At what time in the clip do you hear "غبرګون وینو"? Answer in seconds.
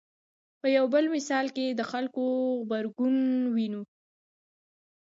2.59-3.83